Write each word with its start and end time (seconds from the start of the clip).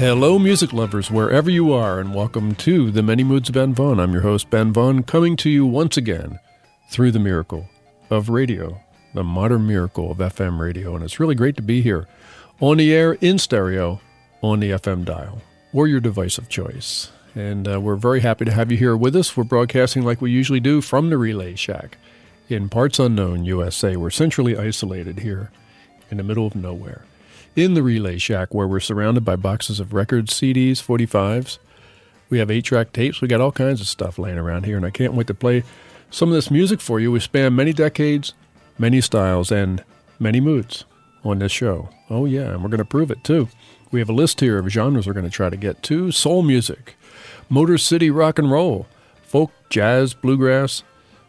Hello, 0.00 0.38
music 0.38 0.72
lovers, 0.72 1.10
wherever 1.10 1.50
you 1.50 1.74
are, 1.74 2.00
and 2.00 2.14
welcome 2.14 2.54
to 2.54 2.90
the 2.90 3.02
Many 3.02 3.22
Moods 3.22 3.50
of 3.50 3.54
Ben 3.54 3.74
Vaughn. 3.74 4.00
I'm 4.00 4.14
your 4.14 4.22
host, 4.22 4.48
Ben 4.48 4.72
Vaughn, 4.72 5.02
coming 5.02 5.36
to 5.36 5.50
you 5.50 5.66
once 5.66 5.98
again 5.98 6.38
through 6.88 7.10
the 7.10 7.18
miracle 7.18 7.68
of 8.08 8.30
radio, 8.30 8.80
the 9.12 9.22
modern 9.22 9.66
miracle 9.66 10.10
of 10.10 10.16
FM 10.16 10.58
radio. 10.58 10.94
And 10.94 11.04
it's 11.04 11.20
really 11.20 11.34
great 11.34 11.54
to 11.56 11.62
be 11.62 11.82
here 11.82 12.08
on 12.60 12.78
the 12.78 12.94
air, 12.94 13.12
in 13.20 13.38
stereo, 13.38 14.00
on 14.40 14.60
the 14.60 14.70
FM 14.70 15.04
dial, 15.04 15.42
or 15.74 15.86
your 15.86 16.00
device 16.00 16.38
of 16.38 16.48
choice. 16.48 17.10
And 17.34 17.70
uh, 17.70 17.78
we're 17.78 17.96
very 17.96 18.20
happy 18.20 18.46
to 18.46 18.52
have 18.52 18.72
you 18.72 18.78
here 18.78 18.96
with 18.96 19.14
us. 19.14 19.36
We're 19.36 19.44
broadcasting 19.44 20.02
like 20.02 20.22
we 20.22 20.30
usually 20.30 20.60
do 20.60 20.80
from 20.80 21.10
the 21.10 21.18
Relay 21.18 21.56
Shack 21.56 21.98
in 22.48 22.70
parts 22.70 22.98
unknown 22.98 23.44
USA. 23.44 23.96
We're 23.96 24.08
centrally 24.08 24.56
isolated 24.56 25.18
here 25.18 25.50
in 26.10 26.16
the 26.16 26.24
middle 26.24 26.46
of 26.46 26.54
nowhere 26.56 27.04
in 27.60 27.74
the 27.74 27.82
Relay 27.82 28.16
Shack 28.16 28.54
where 28.54 28.66
we're 28.66 28.80
surrounded 28.80 29.24
by 29.24 29.36
boxes 29.36 29.80
of 29.80 29.92
records, 29.92 30.32
CDs, 30.32 30.78
45s. 30.78 31.58
We 32.30 32.38
have 32.38 32.50
eight 32.50 32.64
track 32.64 32.92
tapes. 32.92 33.20
We 33.20 33.28
got 33.28 33.40
all 33.40 33.52
kinds 33.52 33.80
of 33.80 33.86
stuff 33.86 34.18
laying 34.18 34.38
around 34.38 34.64
here, 34.64 34.76
and 34.76 34.86
I 34.86 34.90
can't 34.90 35.14
wait 35.14 35.26
to 35.26 35.34
play 35.34 35.62
some 36.10 36.30
of 36.30 36.34
this 36.34 36.50
music 36.50 36.80
for 36.80 36.98
you. 36.98 37.12
We 37.12 37.20
span 37.20 37.54
many 37.54 37.72
decades, 37.72 38.32
many 38.78 39.00
styles, 39.00 39.52
and 39.52 39.84
many 40.18 40.40
moods 40.40 40.84
on 41.22 41.38
this 41.38 41.52
show. 41.52 41.90
Oh, 42.08 42.24
yeah, 42.24 42.52
and 42.52 42.62
we're 42.62 42.70
going 42.70 42.78
to 42.78 42.84
prove 42.84 43.10
it 43.10 43.22
too. 43.24 43.48
We 43.92 44.00
have 44.00 44.08
a 44.08 44.14
list 44.14 44.40
here 44.40 44.58
of 44.58 44.68
genres 44.68 45.06
we're 45.06 45.12
going 45.12 45.24
to 45.24 45.30
try 45.30 45.50
to 45.50 45.56
get 45.56 45.82
to 45.84 46.12
soul 46.12 46.42
music, 46.42 46.96
Motor 47.48 47.76
City 47.76 48.10
rock 48.10 48.38
and 48.38 48.50
roll, 48.50 48.86
folk, 49.22 49.50
jazz, 49.68 50.14
bluegrass, 50.14 50.82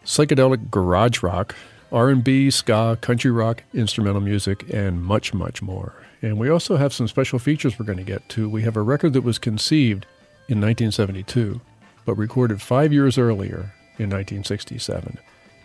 psychedelic 0.04 0.70
garage 0.70 1.22
rock, 1.22 1.54
R&B, 1.90 2.50
ska, 2.50 2.96
country 3.00 3.30
rock, 3.30 3.64
instrumental 3.74 4.22
music, 4.22 4.64
and 4.72 5.02
much, 5.02 5.34
much 5.34 5.60
more. 5.60 5.94
And 6.22 6.38
we 6.38 6.48
also 6.48 6.76
have 6.76 6.92
some 6.92 7.08
special 7.08 7.40
features 7.40 7.78
we're 7.78 7.84
going 7.84 7.98
to 7.98 8.04
get 8.04 8.28
to. 8.30 8.48
We 8.48 8.62
have 8.62 8.76
a 8.76 8.82
record 8.82 9.12
that 9.14 9.22
was 9.22 9.38
conceived 9.38 10.06
in 10.48 10.60
1972, 10.60 11.60
but 12.04 12.14
recorded 12.14 12.62
five 12.62 12.92
years 12.92 13.18
earlier 13.18 13.74
in 13.98 14.08
1967. 14.08 15.18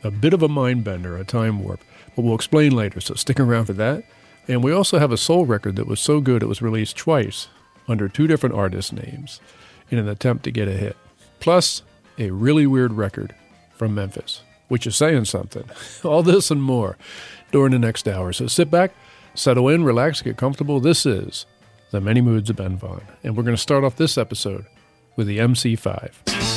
A 0.04 0.12
bit 0.12 0.34
of 0.34 0.42
a 0.42 0.48
mind 0.48 0.84
bender, 0.84 1.16
a 1.16 1.24
time 1.24 1.64
warp, 1.64 1.82
but 2.16 2.24
we'll 2.24 2.36
explain 2.36 2.76
later, 2.76 3.00
so 3.00 3.14
stick 3.14 3.40
around 3.40 3.66
for 3.66 3.74
that. 3.74 4.04
And 4.48 4.64
we 4.64 4.72
also 4.72 4.98
have 4.98 5.12
a 5.12 5.18
soul 5.18 5.46
record 5.46 5.76
that 5.76 5.88
was 5.88 6.00
so 6.00 6.22
good 6.22 6.42
it 6.42 6.48
was 6.48 6.62
released 6.62 6.98
twice 6.98 7.48
under 7.88 8.08
two 8.08 8.28
different 8.28 8.56
artist 8.56 8.94
names 8.94 9.40
in 9.90 10.00
an 10.00 10.08
attempt 10.08 10.44
to 10.46 10.52
get 10.52 10.68
a 10.68 10.72
hit. 10.72 10.98
Plus, 11.40 11.84
a 12.18 12.32
really 12.32 12.66
weird 12.66 12.94
record 12.94 13.36
from 13.76 13.94
Memphis, 13.94 14.42
which 14.70 14.88
is 14.88 14.96
saying 14.96 15.26
something. 15.26 15.70
All 16.04 16.24
this 16.24 16.50
and 16.50 16.64
more 16.64 16.98
during 17.52 17.72
the 17.72 17.80
next 17.80 18.08
hour. 18.08 18.34
So 18.34 18.48
sit 18.48 18.72
back 18.72 18.92
Settle 19.38 19.70
in, 19.70 19.84
relax, 19.84 20.24
get 20.24 20.36
comfortable. 20.36 20.80
This 20.80 21.06
is 21.06 21.46
The 21.92 22.02
Many 22.02 22.22
Moods 22.22 22.50
of 22.50 22.56
Ben 22.56 22.76
Vaughn. 22.76 23.04
And 23.24 23.38
we're 23.38 23.44
going 23.44 23.56
to 23.56 23.62
start 23.62 23.84
off 23.84 23.96
this 23.96 24.18
episode 24.18 24.66
with 25.16 25.28
the 25.28 25.38
MC5. 25.38 26.57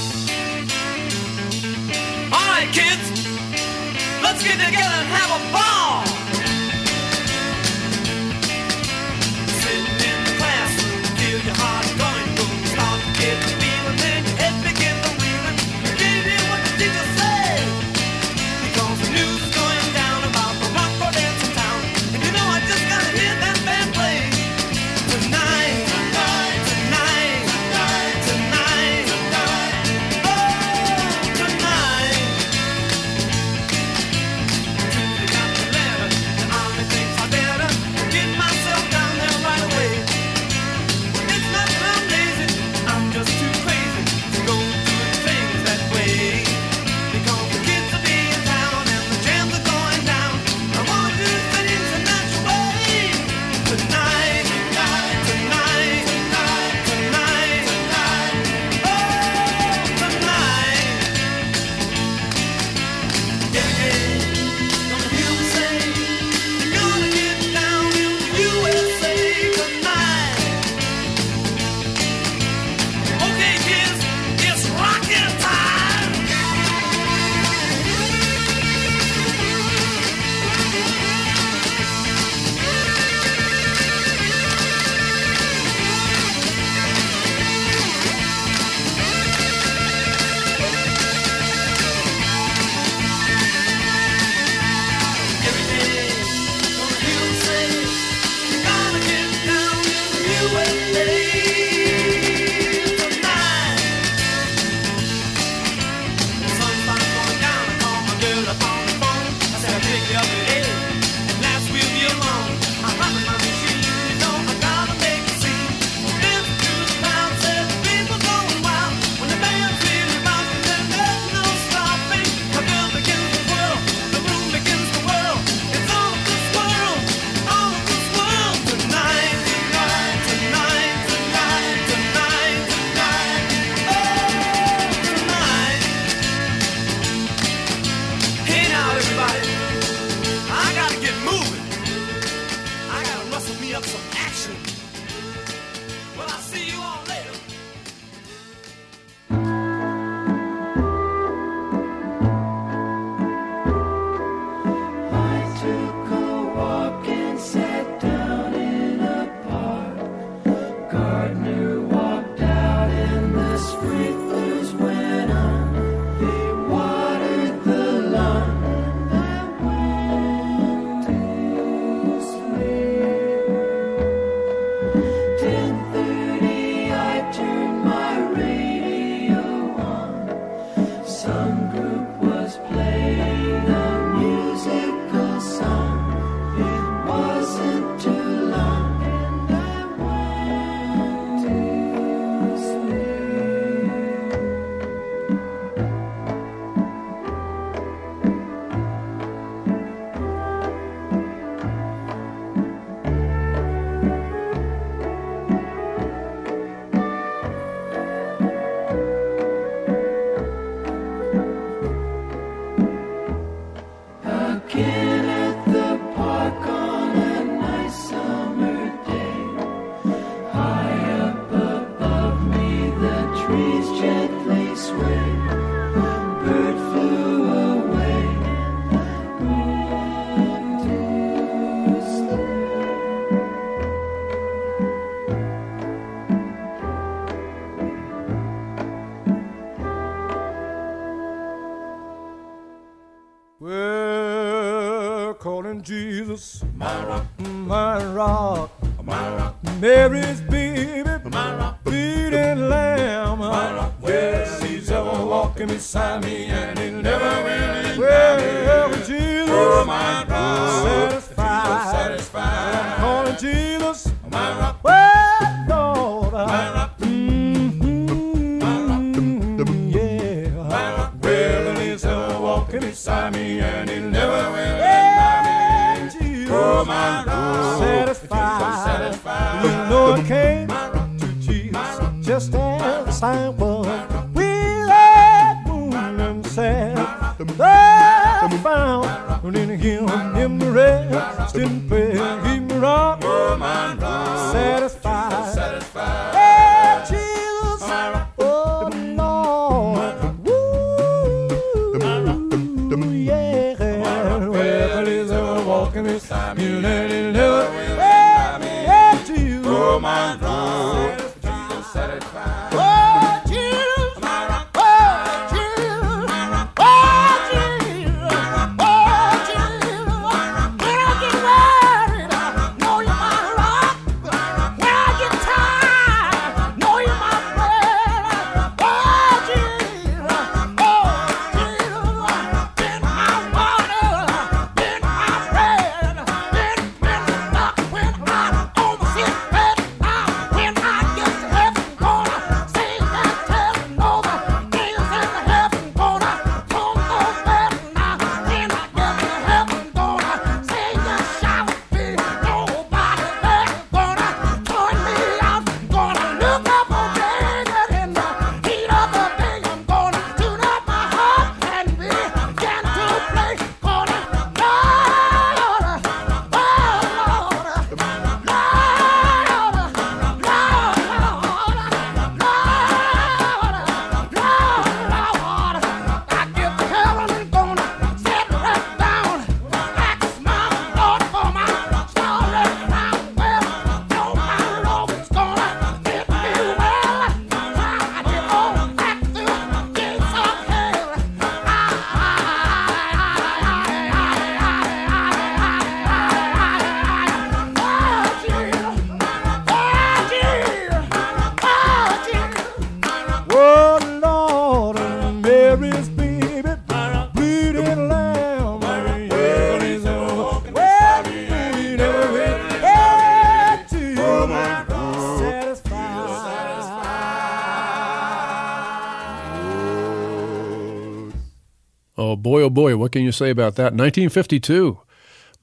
Oh 422.19 422.35
boy, 422.37 422.63
oh 422.63 422.71
boy, 422.71 422.97
what 422.97 423.13
can 423.13 423.23
you 423.23 423.33
say 423.33 423.51
about 423.51 423.77
that? 423.77 423.93
1952, 423.95 425.01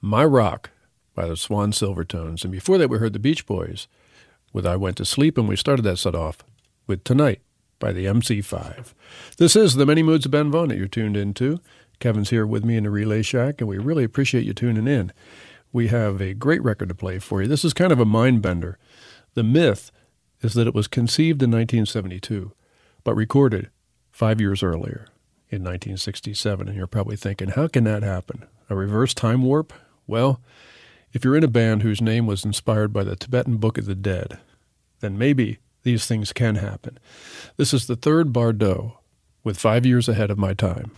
My 0.01 0.23
Rock 0.23 0.69
by 1.13 1.27
the 1.27 1.35
Swan 1.35 1.71
Silvertones. 1.71 2.43
And 2.43 2.51
before 2.51 2.77
that, 2.77 2.89
we 2.89 2.99
heard 2.99 3.13
the 3.13 3.19
Beach 3.19 3.45
Boys 3.45 3.87
with 4.53 4.65
I 4.65 4.77
Went 4.77 4.97
to 4.97 5.05
Sleep, 5.05 5.37
and 5.37 5.47
we 5.47 5.57
started 5.57 5.81
that 5.83 5.97
set 5.97 6.15
off 6.15 6.37
with 6.87 7.03
Tonight 7.03 7.41
by 7.79 7.91
the 7.91 8.05
MC5. 8.05 8.93
This 9.37 9.55
is 9.57 9.75
the 9.75 9.85
Many 9.85 10.03
Moods 10.03 10.25
of 10.25 10.31
Ben 10.31 10.49
Vaughn 10.49 10.69
that 10.69 10.77
you're 10.77 10.87
tuned 10.87 11.17
into. 11.17 11.59
Kevin's 11.99 12.29
here 12.29 12.45
with 12.45 12.63
me 12.63 12.77
in 12.77 12.85
the 12.85 12.89
Relay 12.89 13.23
Shack, 13.23 13.59
and 13.59 13.67
we 13.67 13.77
really 13.77 14.05
appreciate 14.05 14.45
you 14.45 14.53
tuning 14.53 14.87
in. 14.87 15.11
We 15.73 15.89
have 15.89 16.21
a 16.21 16.33
great 16.33 16.63
record 16.63 16.87
to 16.89 16.95
play 16.95 17.19
for 17.19 17.41
you. 17.41 17.47
This 17.47 17.65
is 17.65 17.73
kind 17.73 17.91
of 17.91 17.99
a 17.99 18.05
mind 18.05 18.41
bender. 18.41 18.77
The 19.33 19.43
myth 19.43 19.91
is 20.41 20.53
that 20.53 20.67
it 20.67 20.73
was 20.73 20.87
conceived 20.87 21.43
in 21.43 21.51
1972, 21.51 22.53
but 23.03 23.15
recorded 23.15 23.69
five 24.11 24.39
years 24.39 24.63
earlier 24.63 25.07
in 25.49 25.63
1967. 25.63 26.67
And 26.67 26.77
you're 26.77 26.87
probably 26.87 27.15
thinking, 27.15 27.49
how 27.49 27.67
can 27.67 27.83
that 27.85 28.03
happen? 28.03 28.45
A 28.69 28.75
reverse 28.75 29.13
time 29.13 29.41
warp? 29.41 29.73
Well, 30.05 30.41
if 31.13 31.23
you're 31.23 31.37
in 31.37 31.43
a 31.43 31.49
band 31.49 31.83
whose 31.83 32.01
name 32.01 32.27
was 32.27 32.45
inspired 32.45 32.93
by 32.93 33.03
the 33.03 33.15
Tibetan 33.15 33.57
Book 33.57 33.77
of 33.77 33.85
the 33.85 33.95
Dead, 33.95 34.39
then 34.99 35.17
maybe 35.17 35.59
these 35.83 36.05
things 36.05 36.33
can 36.33 36.55
happen. 36.55 36.99
This 37.55 37.73
is 37.73 37.87
the 37.87 37.95
third 37.95 38.33
Bardo 38.33 38.99
with 39.43 39.57
five 39.57 39.85
years 39.85 40.09
ahead 40.09 40.29
of 40.29 40.37
my 40.37 40.53
time. 40.53 40.91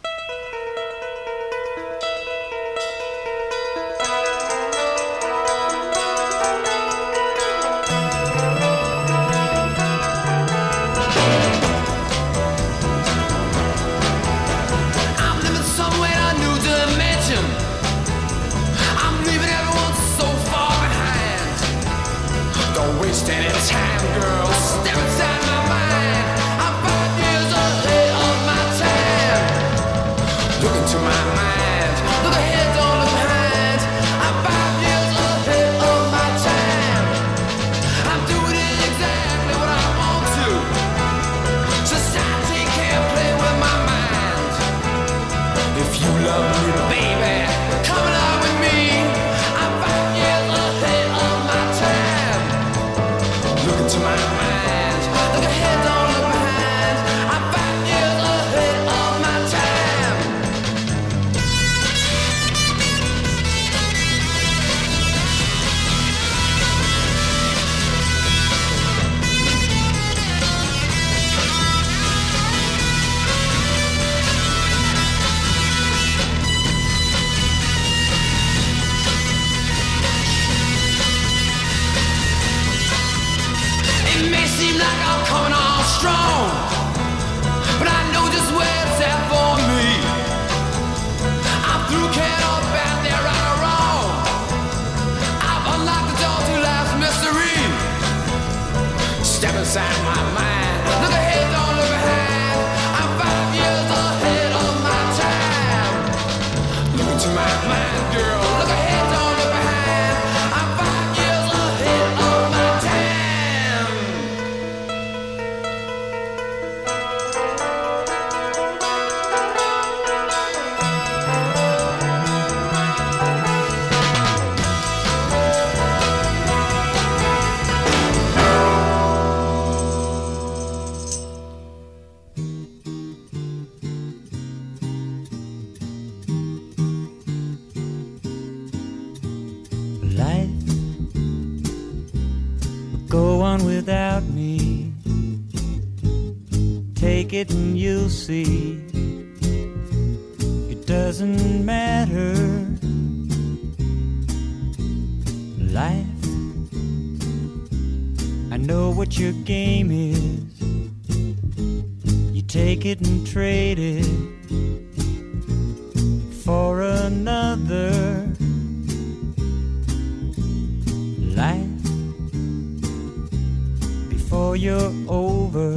You're 174.59 174.91
over. 175.07 175.73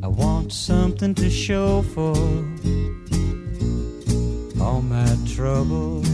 I 0.00 0.06
want 0.06 0.52
something 0.52 1.12
to 1.16 1.28
show 1.28 1.82
for 1.82 2.14
all 4.62 4.80
my 4.80 5.16
troubles. 5.26 6.08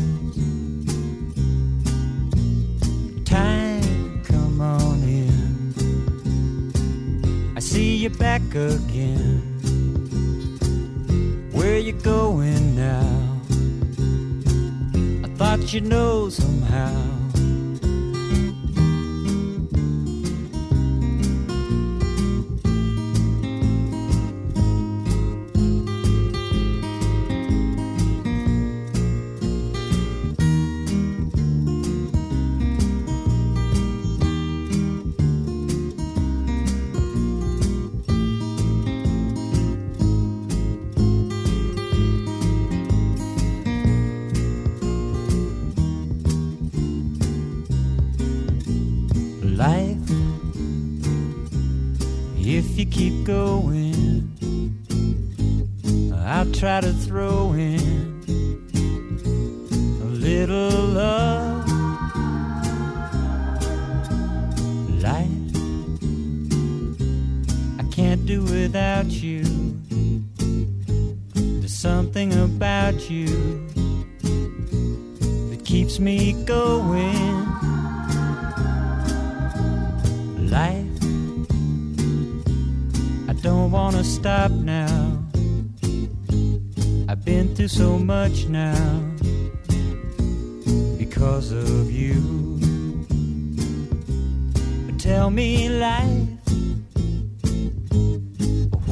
Time, 3.26 4.22
come 4.24 4.60
on 4.62 5.02
in. 5.02 5.74
I 7.54 7.60
see 7.60 7.96
you 7.96 8.08
back 8.08 8.42
again. 8.54 9.42
Where 11.52 11.78
you 11.78 11.92
going 11.92 12.74
now? 12.74 13.36
I 15.24 15.28
thought 15.36 15.74
you'd 15.74 15.84
know 15.84 16.30
somehow. 16.30 17.15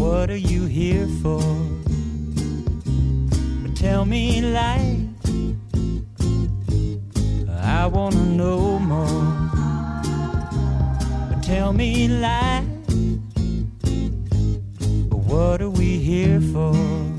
What 0.04 0.28
are 0.28 0.37
you 0.52 0.66
here 0.66 1.08
for? 1.23 1.40
But 3.62 3.75
tell 3.75 4.04
me, 4.04 4.42
life, 4.42 5.00
I 7.49 7.87
wanna 7.87 8.26
know 8.40 8.78
more. 8.78 9.25
But 11.28 11.42
tell 11.42 11.73
me, 11.73 12.08
life, 12.08 12.68
what 15.11 15.62
are 15.62 15.70
we 15.70 15.99
here 15.99 16.40
for? 16.52 17.13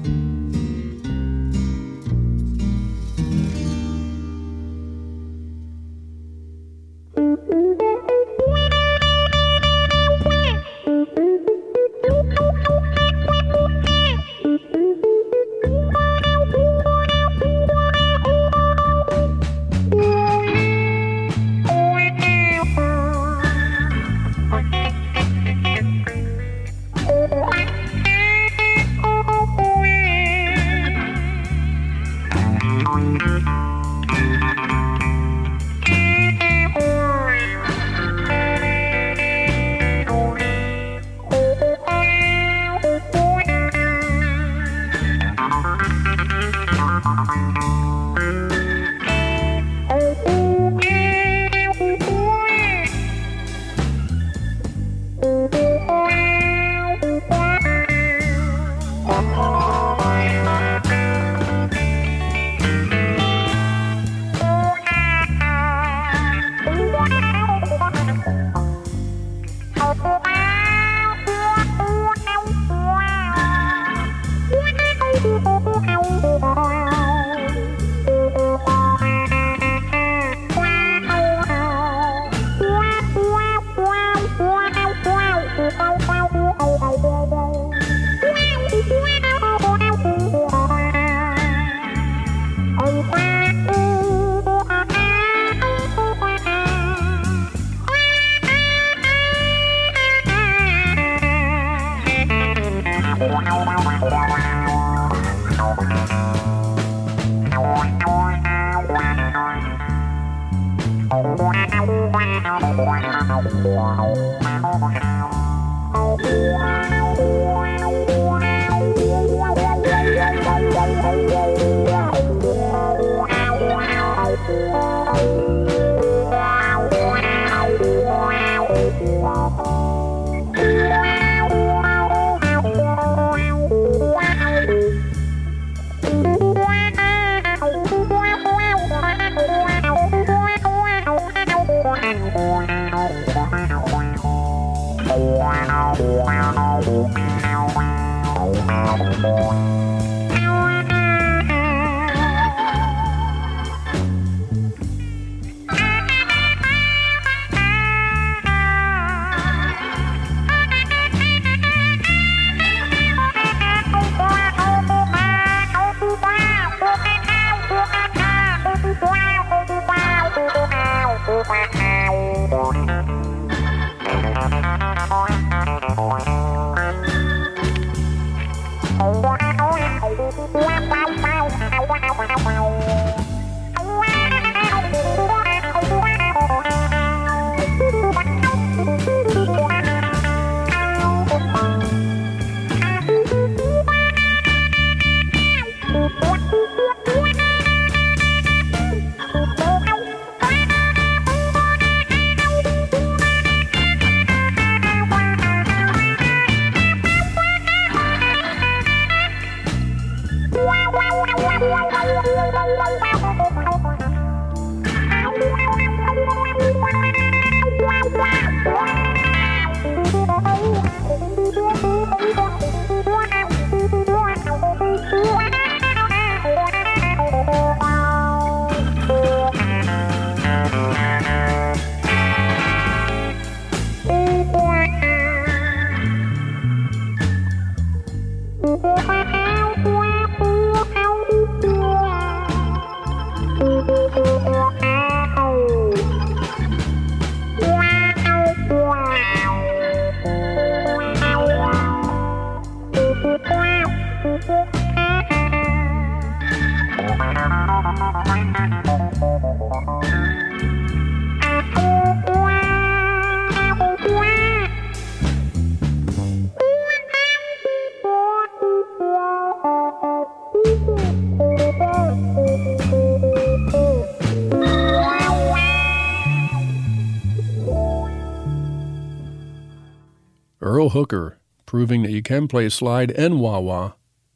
Hooker, 280.95 281.37
proving 281.65 282.03
that 282.03 282.11
you 282.11 282.21
can 282.21 282.47
play 282.47 282.69
slide 282.69 283.11
and 283.11 283.41
wah 283.41 283.59
wah 283.59 283.91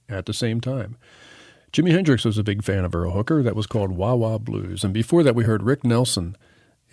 at 0.10 0.26
the 0.26 0.34
same 0.34 0.60
time. 0.60 0.98
Jimi 1.72 1.92
Hendrix 1.92 2.26
was 2.26 2.38
a 2.38 2.44
big 2.44 2.66
fan 2.66 2.84
of 2.84 2.94
Earl 2.94 3.12
Hooker. 3.12 3.42
That 3.42 3.56
was 3.56 3.66
called 3.66 3.94
Wah 3.94 4.16
Wah 4.16 4.38
Blues. 4.38 4.84
And 4.84 4.94
before 4.94 5.24
that, 5.24 5.36
we 5.36 5.46
heard 5.46 5.64
Rick 5.64 5.86
Nelson 5.86 6.36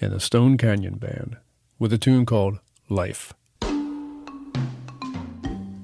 and 0.00 0.12
the 0.12 0.20
Stone 0.20 0.56
Canyon 0.56 0.98
Band 0.98 1.36
with 1.80 1.92
a 1.92 1.98
tune 1.98 2.24
called 2.24 2.60
Life. 2.88 3.34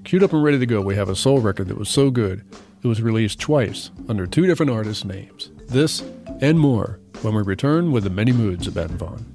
Queued 0.04 0.22
up 0.22 0.32
and 0.32 0.44
ready 0.44 0.60
to 0.60 0.66
go, 0.66 0.80
we 0.80 0.94
have 0.94 1.08
a 1.08 1.16
soul 1.16 1.40
record 1.40 1.66
that 1.66 1.76
was 1.76 1.88
so 1.88 2.08
good 2.08 2.44
it 2.84 2.86
was 2.86 3.02
released 3.02 3.40
twice 3.40 3.90
under 4.08 4.28
two 4.28 4.46
different 4.46 4.70
artists' 4.70 5.04
names. 5.04 5.50
This 5.66 6.04
and 6.40 6.60
more 6.60 7.00
when 7.22 7.34
we 7.34 7.42
return 7.42 7.90
with 7.90 8.04
the 8.04 8.10
many 8.10 8.30
moods 8.30 8.68
of 8.68 8.74
Ben 8.74 8.96
Vaughn. 8.96 9.26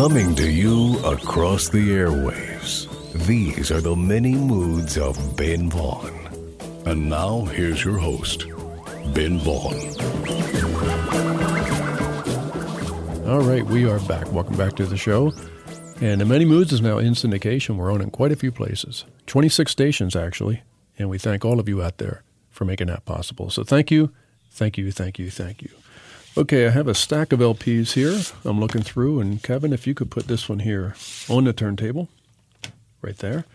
Coming 0.00 0.34
to 0.36 0.50
you 0.50 0.98
across 1.00 1.68
the 1.68 1.90
airwaves. 1.90 2.88
These 3.26 3.70
are 3.70 3.82
the 3.82 3.94
many 3.94 4.34
moods 4.34 4.96
of 4.96 5.36
Ben 5.36 5.68
Vaughn. 5.68 6.10
And 6.86 7.10
now 7.10 7.42
here's 7.44 7.84
your 7.84 7.98
host, 7.98 8.46
Ben 9.12 9.38
Vaughn. 9.40 9.76
All 13.28 13.42
right, 13.42 13.62
we 13.62 13.86
are 13.86 14.00
back. 14.08 14.32
Welcome 14.32 14.56
back 14.56 14.74
to 14.76 14.86
the 14.86 14.96
show. 14.96 15.34
And 16.00 16.22
the 16.22 16.24
Many 16.24 16.46
Moods 16.46 16.72
is 16.72 16.80
now 16.80 16.96
in 16.96 17.12
syndication. 17.12 17.76
We're 17.76 17.92
on 17.92 18.00
in 18.00 18.10
quite 18.10 18.32
a 18.32 18.36
few 18.36 18.50
places, 18.50 19.04
26 19.26 19.70
stations 19.70 20.16
actually. 20.16 20.62
And 20.98 21.10
we 21.10 21.18
thank 21.18 21.44
all 21.44 21.60
of 21.60 21.68
you 21.68 21.82
out 21.82 21.98
there 21.98 22.22
for 22.48 22.64
making 22.64 22.86
that 22.86 23.04
possible. 23.04 23.50
So 23.50 23.64
thank 23.64 23.90
you, 23.90 24.14
thank 24.50 24.78
you, 24.78 24.92
thank 24.92 25.18
you, 25.18 25.30
thank 25.30 25.60
you. 25.60 25.68
Okay, 26.36 26.68
I 26.68 26.70
have 26.70 26.86
a 26.86 26.94
stack 26.94 27.32
of 27.32 27.40
LPs 27.40 27.94
here. 27.94 28.20
I'm 28.44 28.60
looking 28.60 28.82
through, 28.82 29.18
and 29.18 29.42
Kevin, 29.42 29.72
if 29.72 29.84
you 29.84 29.94
could 29.94 30.12
put 30.12 30.28
this 30.28 30.48
one 30.48 30.60
here 30.60 30.94
on 31.28 31.42
the 31.42 31.52
turntable, 31.52 32.08
right 33.02 33.16
there. 33.18 33.46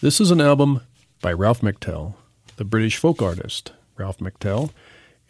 This 0.00 0.18
is 0.18 0.30
an 0.30 0.40
album 0.40 0.80
by 1.20 1.34
Ralph 1.34 1.60
McTell, 1.60 2.14
the 2.56 2.64
British 2.64 2.96
folk 2.96 3.20
artist, 3.20 3.72
Ralph 3.98 4.18
McTell. 4.18 4.70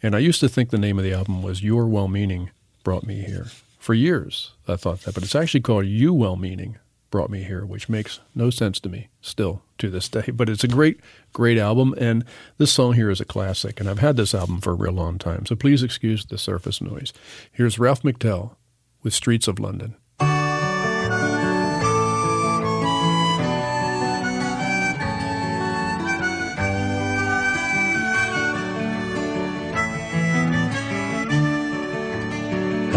And 0.01 0.15
I 0.15 0.19
used 0.19 0.39
to 0.39 0.47
think 0.47 0.69
the 0.69 0.77
name 0.77 0.97
of 0.97 1.03
the 1.03 1.13
album 1.13 1.43
was 1.43 1.61
Your 1.61 1.85
Well 1.85 2.07
Meaning 2.07 2.49
Brought 2.85 3.05
Me 3.05 3.23
Here. 3.25 3.47
For 3.77 3.93
years, 3.93 4.53
I 4.65 4.77
thought 4.77 5.01
that, 5.01 5.15
but 5.15 5.23
it's 5.23 5.35
actually 5.35 5.61
called 5.61 5.85
You 5.85 6.13
Well 6.13 6.37
Meaning 6.37 6.77
Brought 7.09 7.29
Me 7.29 7.43
Here, 7.43 7.65
which 7.65 7.89
makes 7.89 8.19
no 8.35 8.49
sense 8.49 8.79
to 8.81 8.89
me 8.89 9.09
still 9.21 9.63
to 9.77 9.89
this 9.89 10.07
day. 10.07 10.31
But 10.33 10.49
it's 10.49 10.63
a 10.63 10.67
great, 10.67 10.99
great 11.33 11.57
album, 11.57 11.93
and 11.97 12.23
this 12.57 12.71
song 12.71 12.93
here 12.93 13.09
is 13.09 13.19
a 13.19 13.25
classic. 13.25 13.79
And 13.79 13.89
I've 13.89 13.99
had 13.99 14.15
this 14.15 14.35
album 14.35 14.61
for 14.61 14.71
a 14.71 14.75
real 14.75 14.93
long 14.93 15.17
time, 15.17 15.45
so 15.45 15.55
please 15.55 15.83
excuse 15.83 16.25
the 16.25 16.37
surface 16.37 16.81
noise. 16.81 17.13
Here's 17.51 17.79
Ralph 17.79 18.03
McTell 18.03 18.55
with 19.03 19.13
Streets 19.13 19.47
of 19.47 19.59
London. 19.59 19.95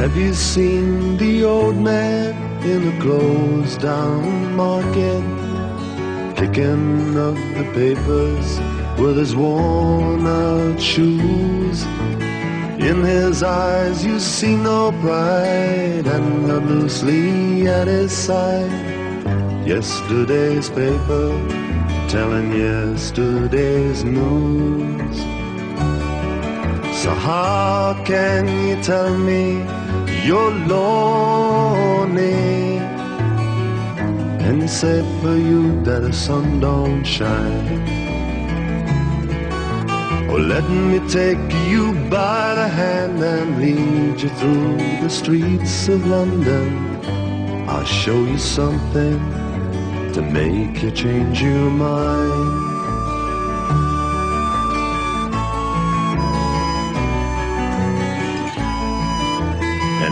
Have 0.03 0.17
you 0.17 0.35
seen 0.35 1.17
the 1.17 1.45
old 1.45 1.77
man 1.77 2.35
in 2.65 2.89
a 2.89 3.01
closed 3.01 3.83
down 3.83 4.57
market? 4.57 5.23
Picking 6.35 7.17
up 7.17 7.37
the 7.57 7.65
papers 7.73 8.59
with 9.01 9.17
his 9.17 9.37
worn 9.37 10.27
out 10.27 10.81
shoes. 10.81 11.85
In 12.83 13.05
his 13.05 13.45
eyes 13.45 14.05
you 14.05 14.19
see 14.19 14.57
no 14.57 14.91
pride 15.03 16.09
and 16.09 16.49
not 16.49 16.65
loosely 16.65 17.69
at 17.69 17.87
his 17.87 18.11
side. 18.11 18.73
Yesterday's 19.65 20.69
paper 20.69 21.31
telling 22.09 22.51
yesterday's 22.51 24.03
news. 24.03 25.17
So 27.05 27.15
how 27.15 28.03
can 28.05 28.49
you 28.67 28.83
tell 28.83 29.17
me 29.17 29.63
you're 30.25 30.53
lonely 30.69 32.33
and 34.47 34.71
say 34.71 35.03
for 35.21 35.37
you 35.37 35.83
that 35.83 36.03
the 36.03 36.13
sun 36.13 36.61
don't 36.61 37.05
shine? 37.05 37.83
Oh, 40.31 40.37
let 40.37 40.69
me 40.71 41.01
take 41.09 41.53
you 41.69 41.93
by 42.09 42.55
the 42.55 42.69
hand 42.69 43.21
and 43.23 43.59
lead 43.61 44.21
you 44.23 44.29
through 44.29 44.77
the 45.03 45.09
streets 45.09 45.89
of 45.89 46.07
London. 46.07 46.93
I'll 47.69 47.85
show 47.85 48.25
you 48.25 48.39
something 48.39 49.19
to 50.13 50.23
make 50.23 50.83
you 50.83 50.91
change 50.93 51.43
your 51.43 51.71
mind. 51.71 52.62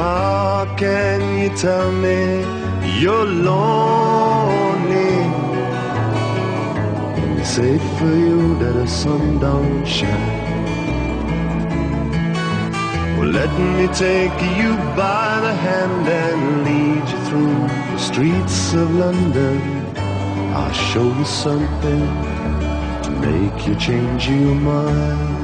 How 0.00 0.64
can 0.78 1.20
you 1.40 1.50
tell 1.54 1.92
me 1.92 2.40
you're 2.98 3.26
lonely? 3.26 5.16
It's 7.38 7.50
safe 7.50 7.86
for 7.98 8.14
you 8.24 8.58
that 8.60 8.72
the 8.80 8.86
sun 8.86 9.40
don't 9.40 9.84
shine. 9.84 10.46
Well, 13.18 13.28
let 13.28 13.52
me 13.76 13.88
take 13.88 14.38
you 14.58 14.70
by 14.96 15.38
the 15.46 15.54
hand 15.66 16.08
and 16.08 16.64
lead 16.64 17.04
you 17.12 17.20
through 17.28 17.60
the 17.92 17.98
streets 17.98 18.72
of 18.72 18.88
London. 18.94 19.58
I'll 20.56 20.72
show 20.72 21.08
you 21.18 21.26
something 21.26 22.04
to 23.04 23.10
make 23.26 23.66
you 23.66 23.74
change 23.74 24.30
your 24.30 24.54
mind. 24.54 25.39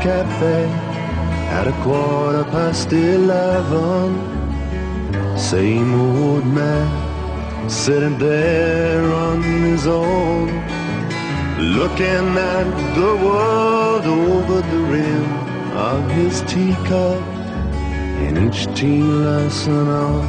Cafe 0.00 0.64
at 1.50 1.66
a 1.66 1.72
quarter 1.82 2.44
past 2.44 2.92
eleven, 2.92 4.16
same 5.36 5.94
old 6.00 6.46
man 6.46 6.88
sitting 7.68 8.16
there 8.18 9.04
on 9.12 9.42
his 9.42 9.86
own, 9.86 10.48
looking 11.58 12.26
at 12.36 12.94
the 12.94 13.16
world 13.26 14.04
over 14.04 14.60
the 14.60 14.82
rim 14.92 15.24
of 15.76 16.10
his 16.12 16.42
teacup, 16.42 17.22
and 18.24 18.38
each 18.38 18.66
tea 18.74 19.00
an 19.00 19.88
hour, 19.88 20.22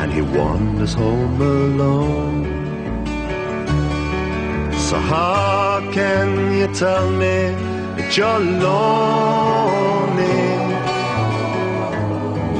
and 0.00 0.12
he 0.12 0.22
wanders 0.22 0.94
home 0.94 1.40
alone. 1.40 2.44
So 4.72 4.96
how 4.98 5.88
can 5.92 6.52
you 6.58 6.66
tell 6.74 7.10
me 7.10 7.73
you're 8.16 8.38
lonely? 8.38 10.24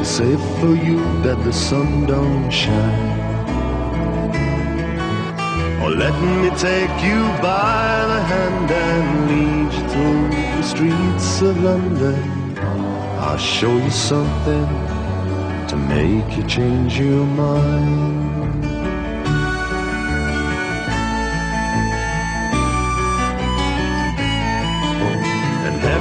It's 0.01 0.09
safe 0.09 0.41
for 0.61 0.75
you 0.75 0.99
that 1.23 1.39
the 1.45 1.53
sun 1.53 2.07
don't 2.07 2.51
shine. 2.51 3.21
Or 5.83 5.91
let 5.91 6.15
me 6.23 6.51
take 6.59 6.97
you 7.05 7.21
by 7.43 8.07
the 8.13 8.21
hand 8.33 8.71
and 8.71 9.29
lead 9.31 9.73
you 9.75 9.85
through 9.93 10.31
the 10.57 10.63
streets 10.63 11.43
of 11.43 11.63
London. 11.63 12.57
I'll 13.19 13.39
show 13.39 13.77
you 13.77 13.91
something 13.91 14.67
to 15.69 15.77
make 15.77 16.37
you 16.37 16.45
change 16.45 16.99
your 16.99 17.27
mind. 17.27 18.24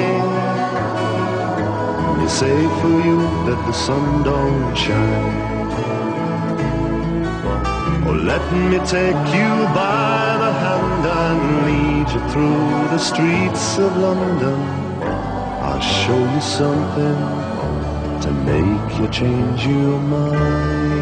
You 2.22 2.28
say 2.28 2.60
for 2.82 2.98
you 3.08 3.20
that 3.48 3.62
the 3.66 3.72
sun 3.72 4.24
don't 4.24 4.76
shine. 4.76 5.38
Or 8.06 8.16
let 8.32 8.44
me 8.52 8.78
take 8.80 9.24
you 9.40 9.52
by 9.72 10.36
the 10.44 10.52
hand 10.64 11.06
and 11.24 11.42
lead 11.68 12.08
you 12.14 12.22
through 12.32 12.90
the 12.94 13.00
streets 13.00 13.78
of 13.78 13.96
London. 13.96 14.60
I'll 15.64 15.80
show 15.80 16.22
you 16.34 16.42
something 16.42 17.20
to 18.24 18.32
make 18.52 19.00
you 19.00 19.08
change 19.08 19.66
your 19.66 19.98
mind. 19.98 21.01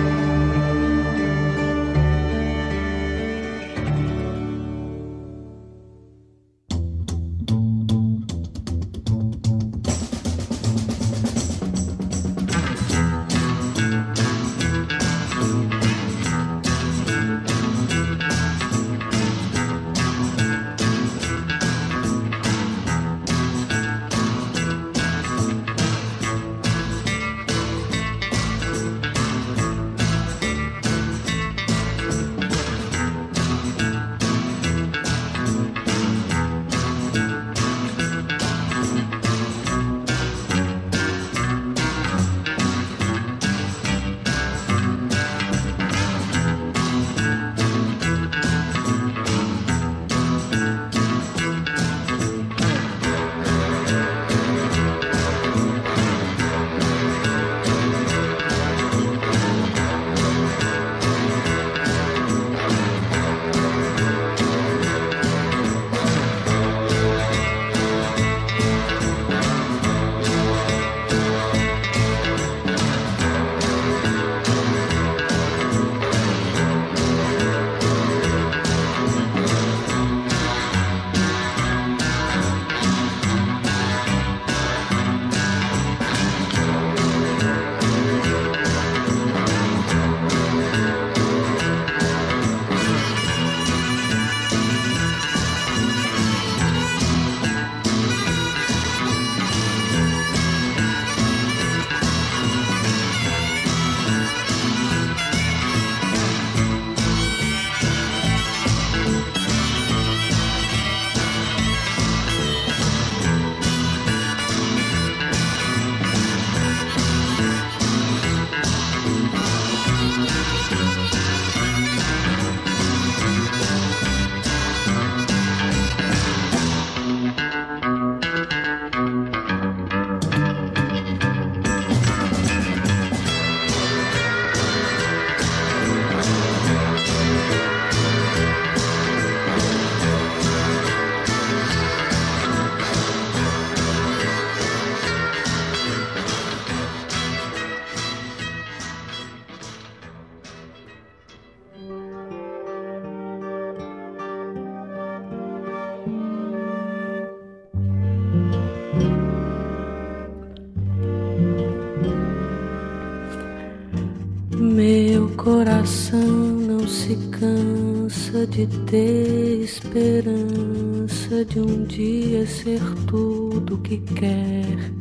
De 168.60 168.68
ter 168.86 169.62
esperança 169.64 171.46
de 171.46 171.62
um 171.62 171.86
dia 171.86 172.46
ser 172.46 172.82
tudo 173.08 173.78
que 173.78 173.98
quer. 174.00 174.92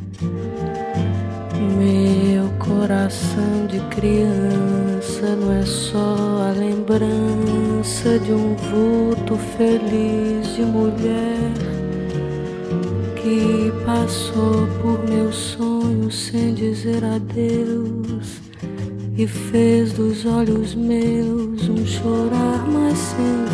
Meu 1.77 2.49
coração 2.57 3.67
de 3.67 3.81
criança 3.93 5.35
não 5.35 5.51
é 5.51 5.65
só 5.65 6.15
a 6.47 6.53
lembrança 6.57 8.17
de 8.19 8.31
um 8.31 8.55
vulto 8.55 9.35
feliz 9.57 10.55
de 10.55 10.61
mulher 10.61 11.51
que 13.17 13.73
passou 13.85 14.67
por 14.81 15.05
meus 15.09 15.35
sonhos 15.35 16.15
sem 16.15 16.53
dizer 16.53 17.03
adeus 17.03 18.39
e 19.17 19.27
fez 19.27 19.91
dos 19.91 20.25
olhos 20.25 20.73
meus 20.75 21.67
um 21.67 21.85
chorar 21.85 22.65
mais 22.69 22.97
sem 22.97 23.48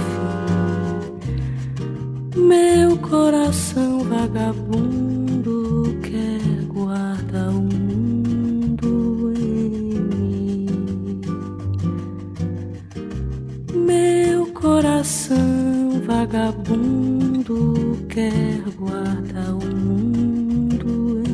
quer 18.16 18.62
guardar 18.78 19.50
o 19.50 19.76
mundo 19.76 21.22
em 21.28 21.34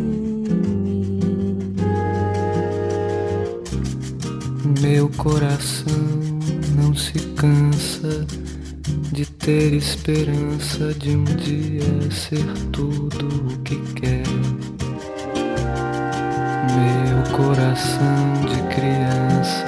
mim. 0.82 1.76
Meu 4.82 5.08
coração 5.10 6.10
não 6.76 6.96
se 6.96 7.20
cansa 7.36 8.26
de 9.12 9.28
ter 9.28 9.74
esperança 9.74 10.92
de 10.96 11.12
um 11.12 11.24
dia 11.24 12.10
ser 12.10 12.52
tudo 12.72 13.28
o 13.28 13.60
que 13.60 13.78
quer. 13.94 14.24
Meu 16.74 17.38
coração 17.38 18.42
de 18.48 18.60
criança 18.74 19.68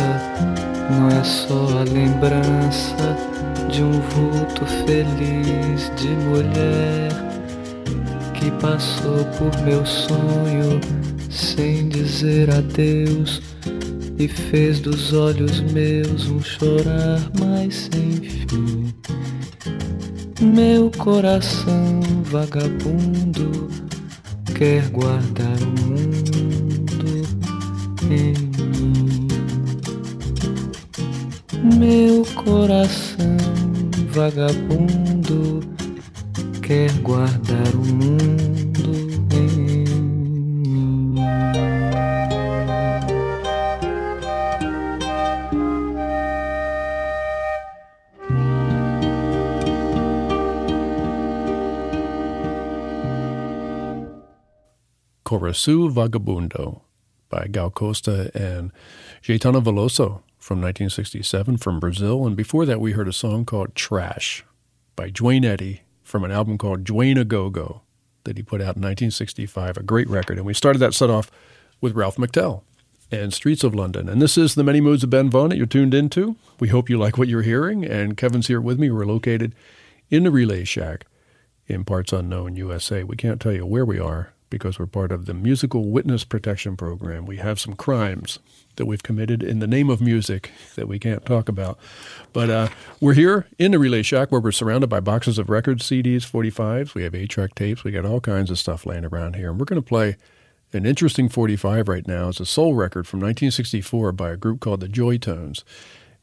não 0.89 1.09
é 1.09 1.23
só 1.23 1.77
a 1.77 1.83
lembrança 1.83 3.33
de 3.73 3.81
um 3.81 3.91
vulto 3.91 4.65
feliz 4.85 5.91
de 5.95 6.09
mulher 6.27 7.09
que 8.35 8.51
passou 8.61 9.25
por 9.39 9.61
meu 9.63 9.83
sonho 9.83 10.79
sem 11.27 11.89
dizer 11.89 12.51
adeus 12.51 13.41
e 14.19 14.27
fez 14.27 14.79
dos 14.79 15.11
olhos 15.11 15.59
meus 15.59 16.27
um 16.27 16.39
chorar 16.39 17.19
mais 17.39 17.89
sem 17.91 18.21
fim. 18.21 18.93
Meu 20.39 20.91
coração 20.91 21.99
vagabundo 22.25 23.71
quer 24.53 24.87
guardar 24.89 25.57
o 25.63 25.81
mundo 25.81 27.25
em 28.03 28.33
mim. 28.61 29.27
Meu 31.79 32.23
coração 32.35 33.62
vagabundo 34.13 35.59
quer 36.61 36.91
guardar 37.01 37.73
o 37.73 37.83
mundo 37.83 38.91
em 39.33 39.47
mim. 39.57 41.15
Coração 55.23 55.89
Vagabundo 55.89 56.79
by 57.31 57.49
Gal 57.49 57.71
Costa 57.71 58.31
and 58.35 58.69
Gaetano 59.27 59.59
Veloso 59.59 60.21
from 60.43 60.57
1967 60.57 61.55
from 61.55 61.79
Brazil. 61.79 62.27
And 62.27 62.35
before 62.35 62.65
that, 62.65 62.81
we 62.81 62.91
heard 62.91 63.07
a 63.07 63.13
song 63.13 63.45
called 63.45 63.75
Trash 63.75 64.43
by 64.93 65.09
Duane 65.09 65.45
Eddy 65.45 65.83
from 66.03 66.25
an 66.25 66.31
album 66.31 66.57
called 66.57 66.83
Duane 66.83 67.17
A 67.17 67.23
Go 67.23 67.49
Go 67.49 67.83
that 68.25 68.35
he 68.35 68.43
put 68.43 68.59
out 68.59 68.75
in 68.75 68.81
1965, 68.81 69.77
a 69.77 69.83
great 69.83 70.09
record. 70.09 70.35
And 70.35 70.45
we 70.45 70.53
started 70.53 70.79
that 70.79 70.93
set 70.93 71.09
off 71.09 71.31
with 71.79 71.95
Ralph 71.95 72.17
McTell 72.17 72.63
and 73.09 73.33
Streets 73.33 73.63
of 73.63 73.73
London. 73.73 74.09
And 74.09 74.21
this 74.21 74.37
is 74.37 74.55
the 74.55 74.65
Many 74.65 74.81
Moods 74.81 75.05
of 75.05 75.09
Ben 75.09 75.29
Vaughn 75.29 75.49
that 75.49 75.55
you're 75.55 75.65
tuned 75.65 75.93
into. 75.93 76.35
We 76.59 76.67
hope 76.67 76.89
you 76.89 76.97
like 76.97 77.17
what 77.17 77.29
you're 77.29 77.41
hearing. 77.41 77.85
And 77.85 78.17
Kevin's 78.17 78.47
here 78.47 78.59
with 78.59 78.77
me. 78.77 78.91
We're 78.91 79.05
located 79.05 79.55
in 80.09 80.23
the 80.23 80.31
Relay 80.31 80.65
Shack 80.65 81.05
in 81.67 81.85
parts 81.85 82.11
unknown 82.11 82.57
USA. 82.57 83.05
We 83.05 83.15
can't 83.15 83.39
tell 83.39 83.53
you 83.53 83.65
where 83.65 83.85
we 83.85 83.97
are 83.97 84.32
because 84.53 84.77
we're 84.77 84.85
part 84.85 85.11
of 85.11 85.25
the 85.25 85.33
Musical 85.33 85.89
Witness 85.89 86.23
Protection 86.23 86.77
Program. 86.77 87.25
We 87.25 87.37
have 87.37 87.59
some 87.59 87.73
crimes 87.73 88.37
that 88.75 88.85
we've 88.85 89.01
committed 89.01 89.41
in 89.41 89.57
the 89.57 89.65
name 89.65 89.89
of 89.89 89.99
music 89.99 90.51
that 90.75 90.87
we 90.87 90.99
can't 90.99 91.25
talk 91.25 91.49
about. 91.49 91.79
But 92.33 92.51
uh, 92.51 92.69
we're 93.01 93.15
here 93.15 93.47
in 93.57 93.71
the 93.71 93.79
Relay 93.79 94.03
Shack 94.03 94.31
where 94.31 94.39
we're 94.39 94.51
surrounded 94.51 94.91
by 94.91 94.99
boxes 94.99 95.39
of 95.39 95.49
records, 95.49 95.89
CDs, 95.89 96.19
45s. 96.19 96.93
We 96.93 97.01
have 97.01 97.15
8 97.15 97.31
track 97.31 97.55
tapes. 97.55 97.83
We 97.83 97.89
got 97.89 98.05
all 98.05 98.19
kinds 98.19 98.51
of 98.51 98.59
stuff 98.59 98.85
laying 98.85 99.05
around 99.05 99.37
here. 99.37 99.49
And 99.49 99.59
we're 99.59 99.65
going 99.65 99.81
to 99.81 99.87
play 99.87 100.17
an 100.71 100.85
interesting 100.85 101.29
45 101.29 101.87
right 101.87 102.07
now. 102.07 102.29
It's 102.29 102.39
a 102.39 102.45
soul 102.45 102.75
record 102.75 103.07
from 103.07 103.21
1964 103.21 104.11
by 104.11 104.29
a 104.29 104.37
group 104.37 104.59
called 104.59 104.81
the 104.81 104.87
Joy 104.87 105.17
Tones. 105.17 105.65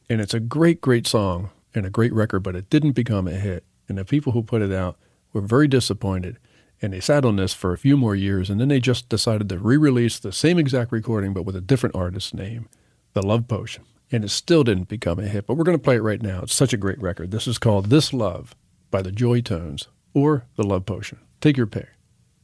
And 0.08 0.20
it's 0.20 0.34
a 0.34 0.40
great, 0.40 0.80
great 0.80 1.08
song 1.08 1.50
and 1.74 1.84
a 1.84 1.90
great 1.90 2.12
record, 2.12 2.44
but 2.44 2.54
it 2.54 2.70
didn't 2.70 2.92
become 2.92 3.26
a 3.26 3.32
hit. 3.32 3.64
And 3.88 3.98
the 3.98 4.04
people 4.04 4.34
who 4.34 4.44
put 4.44 4.62
it 4.62 4.72
out 4.72 4.96
were 5.32 5.40
very 5.40 5.66
disappointed. 5.66 6.38
And 6.82 6.92
they 6.92 7.00
sat 7.00 7.24
on 7.24 7.36
this 7.36 7.52
for 7.52 7.72
a 7.72 7.78
few 7.78 7.96
more 7.96 8.16
years, 8.16 8.48
and 8.48 8.60
then 8.60 8.68
they 8.68 8.80
just 8.80 9.08
decided 9.08 9.48
to 9.50 9.58
re 9.58 9.76
release 9.76 10.18
the 10.18 10.32
same 10.32 10.58
exact 10.58 10.92
recording, 10.92 11.32
but 11.32 11.44
with 11.44 11.56
a 11.56 11.60
different 11.60 11.94
artist's 11.94 12.32
name, 12.32 12.68
The 13.12 13.22
Love 13.22 13.48
Potion. 13.48 13.84
And 14.10 14.24
it 14.24 14.30
still 14.30 14.64
didn't 14.64 14.88
become 14.88 15.18
a 15.18 15.28
hit, 15.28 15.46
but 15.46 15.54
we're 15.54 15.64
going 15.64 15.78
to 15.78 15.82
play 15.82 15.96
it 15.96 16.02
right 16.02 16.22
now. 16.22 16.40
It's 16.42 16.54
such 16.54 16.72
a 16.72 16.78
great 16.78 17.00
record. 17.00 17.30
This 17.30 17.46
is 17.46 17.58
called 17.58 17.86
This 17.86 18.12
Love 18.12 18.54
by 18.90 19.02
the 19.02 19.12
Joy 19.12 19.40
Tones 19.40 19.88
or 20.14 20.46
The 20.56 20.64
Love 20.64 20.86
Potion. 20.86 21.18
Take 21.40 21.56
your 21.56 21.66
pick. 21.66 21.88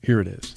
Here 0.03 0.20
it 0.20 0.29
is. 0.29 0.55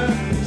Daughter. 0.00 0.39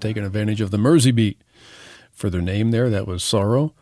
Taking 0.00 0.24
advantage 0.24 0.60
of 0.60 0.70
the 0.70 0.78
Mersey 0.78 1.10
beat. 1.10 1.40
For 2.12 2.30
their 2.30 2.40
name 2.40 2.70
there, 2.70 2.88
that 2.88 3.06
was 3.06 3.22
Sorrow 3.22 3.74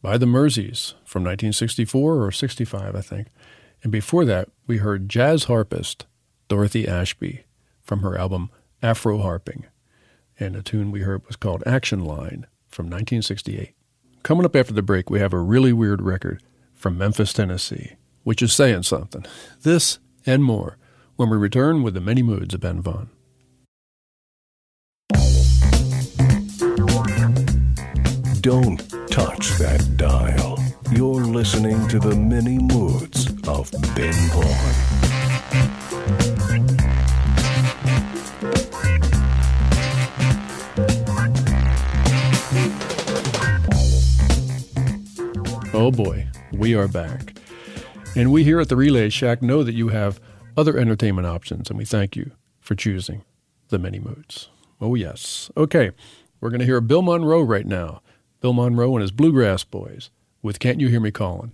by 0.00 0.16
the 0.16 0.26
Merseys 0.26 0.94
from 1.04 1.24
1964 1.24 2.24
or 2.24 2.32
65, 2.32 2.94
I 2.94 3.00
think. 3.00 3.28
And 3.82 3.92
before 3.92 4.24
that, 4.24 4.48
we 4.66 4.78
heard 4.78 5.08
jazz 5.08 5.44
harpist 5.44 6.06
Dorothy 6.48 6.88
Ashby 6.88 7.44
from 7.82 8.00
her 8.00 8.16
album 8.16 8.50
Afro 8.82 9.18
Harping. 9.18 9.66
And 10.38 10.54
the 10.54 10.62
tune 10.62 10.90
we 10.90 11.00
heard 11.00 11.26
was 11.26 11.36
called 11.36 11.62
Action 11.66 12.04
Line 12.04 12.46
from 12.68 12.86
1968. 12.86 13.74
Coming 14.22 14.44
up 14.44 14.56
after 14.56 14.72
the 14.72 14.82
break, 14.82 15.08
we 15.08 15.20
have 15.20 15.32
a 15.32 15.38
really 15.38 15.72
weird 15.72 16.02
record 16.02 16.42
from 16.74 16.98
Memphis, 16.98 17.32
Tennessee, 17.32 17.96
which 18.22 18.42
is 18.42 18.52
saying 18.52 18.82
something. 18.82 19.24
This 19.62 19.98
and 20.26 20.44
more 20.44 20.76
when 21.16 21.30
we 21.30 21.36
return 21.36 21.82
with 21.82 21.94
the 21.94 22.00
many 22.00 22.22
moods 22.22 22.54
of 22.54 22.60
Ben 22.60 22.82
Vaughn. 22.82 23.08
Don't 28.46 28.78
touch 29.10 29.48
that 29.58 29.96
dial. 29.96 30.56
You're 30.92 31.24
listening 31.24 31.88
to 31.88 31.98
the 31.98 32.14
many 32.14 32.58
moods 32.58 33.26
of 33.48 33.68
Ben 33.96 34.14
Vaughn. 34.30 34.46
Oh 45.74 45.90
boy, 45.90 46.28
we 46.52 46.76
are 46.76 46.86
back. 46.86 47.36
And 48.14 48.30
we 48.30 48.44
here 48.44 48.60
at 48.60 48.68
the 48.68 48.76
Relay 48.76 49.08
Shack 49.08 49.42
know 49.42 49.64
that 49.64 49.74
you 49.74 49.88
have 49.88 50.20
other 50.56 50.78
entertainment 50.78 51.26
options, 51.26 51.68
and 51.68 51.76
we 51.76 51.84
thank 51.84 52.14
you 52.14 52.30
for 52.60 52.76
choosing 52.76 53.24
the 53.70 53.80
many 53.80 53.98
moods. 53.98 54.50
Oh, 54.80 54.94
yes. 54.94 55.50
Okay, 55.56 55.90
we're 56.40 56.50
going 56.50 56.60
to 56.60 56.66
hear 56.66 56.80
Bill 56.80 57.02
Monroe 57.02 57.42
right 57.42 57.66
now. 57.66 58.02
Bill 58.40 58.52
Monroe 58.52 58.94
and 58.94 59.02
his 59.02 59.10
Bluegrass 59.10 59.64
Boys 59.64 60.10
with 60.42 60.58
Can't 60.58 60.80
You 60.80 60.88
Hear 60.88 61.00
Me 61.00 61.10
Calling? 61.10 61.52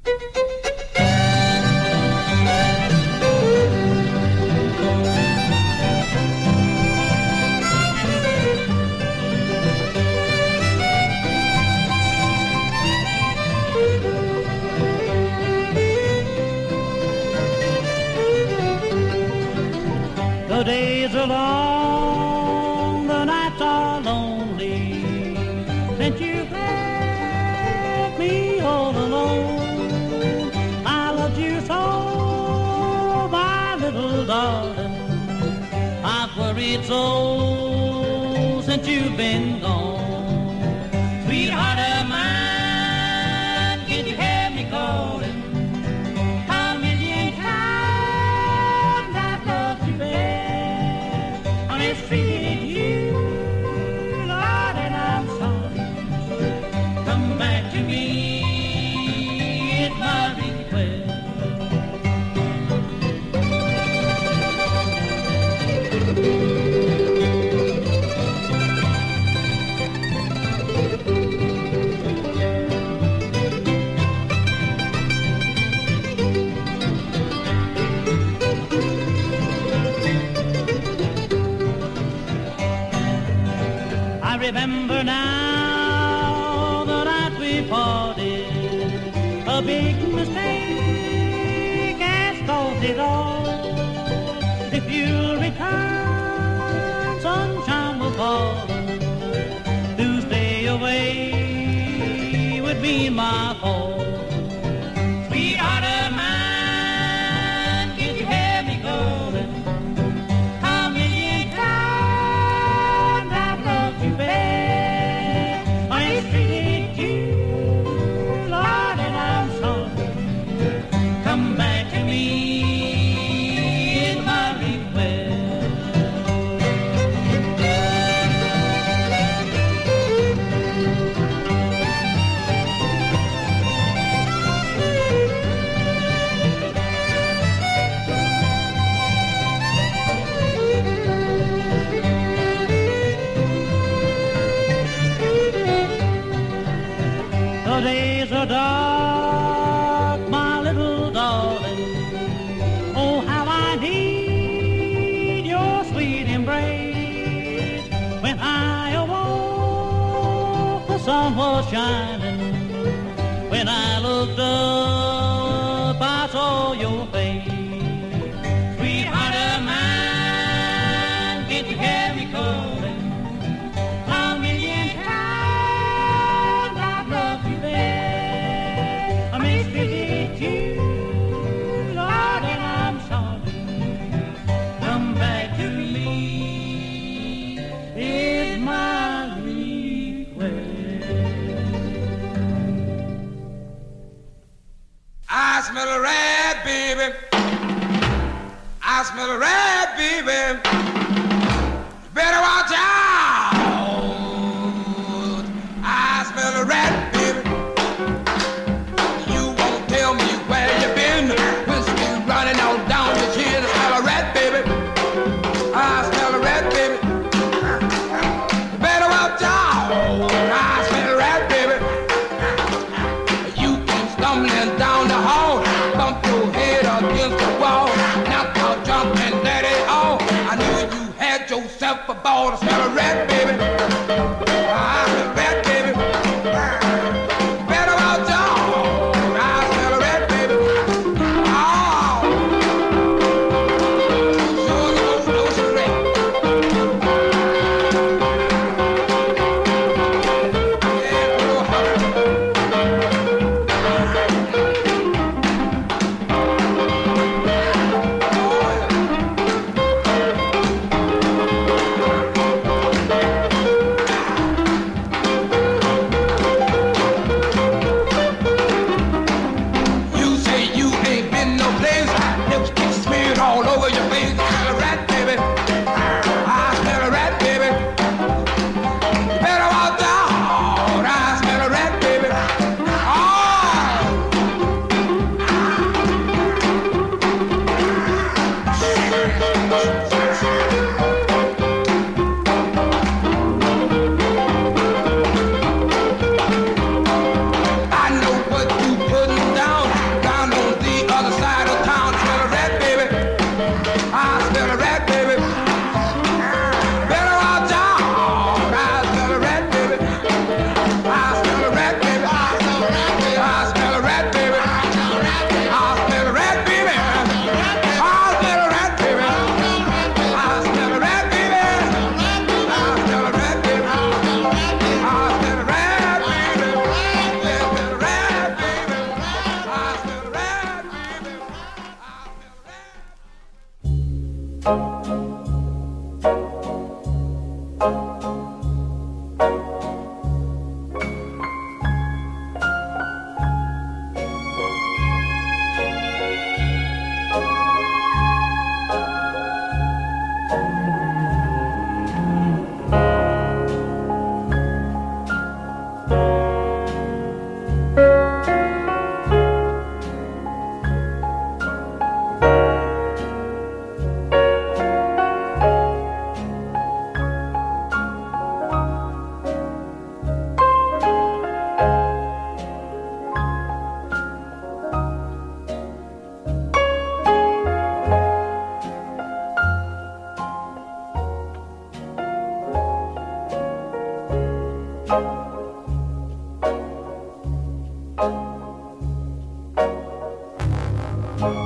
Thank 391.43 391.57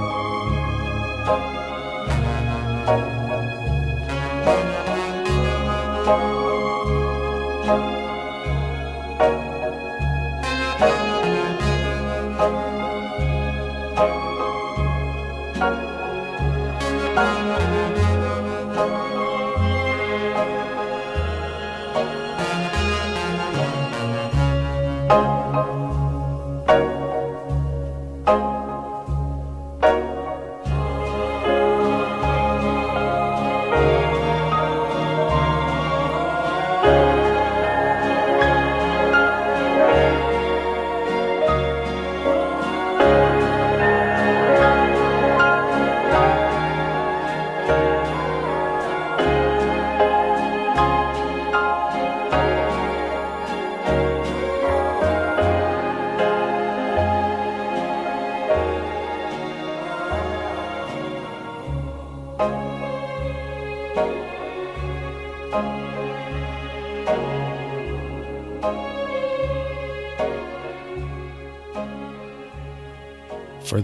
you. 0.00 0.05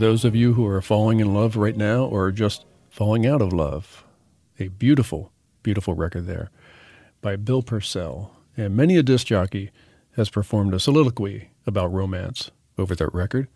Those 0.03 0.24
of 0.24 0.34
you 0.34 0.55
who 0.55 0.66
are 0.66 0.82
falling 0.82 1.20
in 1.20 1.32
love 1.32 1.55
right 1.55 1.76
now 1.76 2.03
or 2.07 2.32
just 2.32 2.64
falling 2.90 3.24
out 3.24 3.40
of 3.40 3.53
love, 3.53 4.03
a 4.59 4.66
beautiful, 4.66 5.30
beautiful 5.62 5.94
record 5.94 6.26
there 6.26 6.50
by 7.20 7.36
Bill 7.36 7.62
Pursell. 7.62 8.30
And 8.57 8.74
many 8.74 8.96
a 8.96 9.05
disc 9.05 9.28
jockey 9.28 9.70
has 10.16 10.28
performed 10.28 10.74
a 10.74 10.80
soliloquy 10.80 11.50
about 11.68 11.92
romance 11.92 12.50
over 12.76 12.96
that 12.96 13.14
record. 13.14 13.46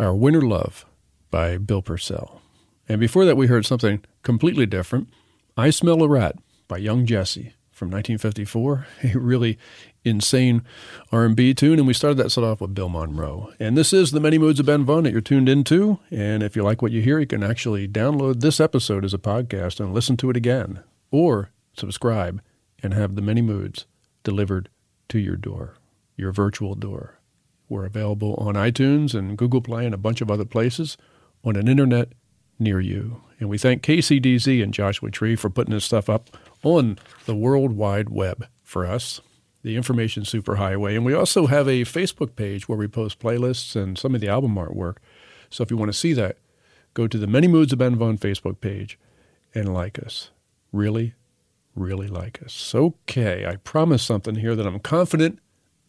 Our 0.00 0.16
Winter 0.16 0.42
Love 0.42 0.84
by 1.30 1.58
Bill 1.58 1.80
Pursell. 1.80 2.40
And 2.88 2.98
before 2.98 3.24
that, 3.24 3.36
we 3.36 3.46
heard 3.46 3.64
something 3.64 4.04
completely 4.24 4.66
different 4.66 5.08
I 5.56 5.70
Smell 5.70 6.02
a 6.02 6.08
Rat 6.08 6.34
by 6.66 6.78
Young 6.78 7.06
Jessie 7.06 7.52
from 7.70 7.88
1954, 7.92 8.86
a 9.04 9.08
really 9.16 9.56
insane 10.04 10.62
R&B 11.12 11.54
tune, 11.54 11.78
and 11.78 11.86
we 11.86 11.94
started 11.94 12.16
that 12.18 12.30
set 12.30 12.44
off 12.44 12.60
with 12.60 12.74
Bill 12.74 12.88
Monroe. 12.88 13.52
And 13.58 13.76
this 13.76 13.92
is 13.92 14.10
the 14.10 14.20
Many 14.20 14.38
Moods 14.38 14.60
of 14.60 14.66
Ben 14.66 14.84
Vaughn 14.84 15.04
that 15.04 15.12
you're 15.12 15.20
tuned 15.20 15.48
into. 15.48 15.98
And 16.10 16.42
if 16.42 16.56
you 16.56 16.62
like 16.62 16.82
what 16.82 16.92
you 16.92 17.02
hear, 17.02 17.18
you 17.18 17.26
can 17.26 17.42
actually 17.42 17.88
download 17.88 18.40
this 18.40 18.60
episode 18.60 19.04
as 19.04 19.14
a 19.14 19.18
podcast 19.18 19.80
and 19.80 19.92
listen 19.92 20.16
to 20.18 20.30
it 20.30 20.36
again, 20.36 20.82
or 21.10 21.50
subscribe 21.76 22.40
and 22.82 22.94
have 22.94 23.14
the 23.14 23.22
Many 23.22 23.42
Moods 23.42 23.86
delivered 24.22 24.68
to 25.08 25.18
your 25.18 25.36
door, 25.36 25.76
your 26.16 26.32
virtual 26.32 26.74
door. 26.74 27.18
We're 27.68 27.86
available 27.86 28.34
on 28.34 28.54
iTunes 28.54 29.14
and 29.14 29.36
Google 29.36 29.60
Play 29.60 29.84
and 29.84 29.94
a 29.94 29.98
bunch 29.98 30.20
of 30.20 30.30
other 30.30 30.44
places 30.44 30.96
on 31.44 31.56
an 31.56 31.68
internet 31.68 32.12
near 32.58 32.80
you. 32.80 33.22
And 33.40 33.48
we 33.48 33.58
thank 33.58 33.82
KCDZ 33.82 34.62
and 34.62 34.74
Joshua 34.74 35.10
Tree 35.10 35.36
for 35.36 35.50
putting 35.50 35.74
this 35.74 35.84
stuff 35.84 36.08
up 36.08 36.36
on 36.62 36.98
the 37.26 37.34
World 37.34 37.72
Wide 37.72 38.08
Web 38.08 38.46
for 38.64 38.84
us, 38.84 39.20
the 39.62 39.76
Information 39.76 40.22
Superhighway. 40.22 40.94
And 40.94 41.04
we 41.04 41.14
also 41.14 41.46
have 41.46 41.66
a 41.66 41.82
Facebook 41.82 42.36
page 42.36 42.68
where 42.68 42.78
we 42.78 42.88
post 42.88 43.18
playlists 43.18 43.74
and 43.74 43.98
some 43.98 44.14
of 44.14 44.20
the 44.20 44.28
album 44.28 44.54
artwork. 44.54 44.96
So 45.50 45.62
if 45.62 45.70
you 45.70 45.76
want 45.76 45.90
to 45.90 45.98
see 45.98 46.12
that, 46.14 46.38
go 46.94 47.06
to 47.06 47.18
the 47.18 47.26
Many 47.26 47.48
Moods 47.48 47.72
of 47.72 47.78
Ben 47.78 47.96
Vaughn 47.96 48.18
Facebook 48.18 48.60
page 48.60 48.98
and 49.54 49.72
like 49.72 49.98
us. 49.98 50.30
Really, 50.72 51.14
really 51.74 52.08
like 52.08 52.42
us. 52.42 52.74
Okay, 52.74 53.46
I 53.46 53.56
promise 53.56 54.02
something 54.02 54.36
here 54.36 54.54
that 54.54 54.66
I'm 54.66 54.78
confident 54.80 55.38